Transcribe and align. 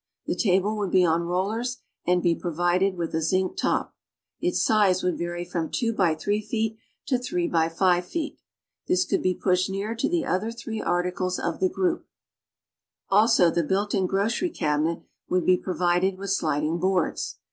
The 0.25 0.33
table 0.35 0.75
would 0.77 0.89
be 0.89 1.05
on 1.05 1.27
rollers 1.27 1.77
and 2.07 2.23
be 2.23 2.33
provided 2.33 2.95
with 2.97 3.13
a 3.13 3.21
zinc 3.21 3.55
top. 3.55 3.95
Its 4.39 4.59
size 4.59 5.03
would 5.03 5.15
vary 5.15 5.45
from 5.45 5.69
2x3 5.69 6.43
feet 6.43 6.79
to;? 7.05 7.15
X 7.17 7.29
,5 7.29 8.03
feet. 8.03 8.39
This 8.87 9.05
could 9.05 9.21
be 9.21 9.35
pushed 9.35 9.69
near 9.69 9.93
to 9.93 10.09
the 10.09 10.25
other 10.25 10.51
three 10.51 10.81
articles 10.81 11.37
of 11.37 11.59
the 11.59 11.69
group. 11.69 12.07
Also, 13.09 13.51
the 13.51 13.61
built 13.61 13.93
in 13.93 14.07
grocery 14.07 14.49
cabinet 14.49 15.03
would 15.29 15.45
be 15.45 15.55
provided 15.55 16.17
with 16.17 16.31
sliding 16.31 16.79
boards. 16.79 17.35